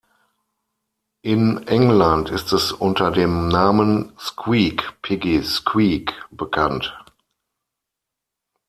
[1.21, 6.91] In England ist es unter dem Namen "Squeak Piggy Squeak" bekannt.